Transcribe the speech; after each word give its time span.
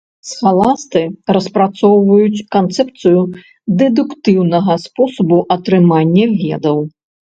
Схаласты 0.29 1.01
распрацоўваюць 1.37 2.45
канцэпцыю 2.57 3.21
дэдуктыўнага 3.85 4.81
спосабу 4.89 5.43
атрымання 5.61 6.25
ведаў. 6.47 6.77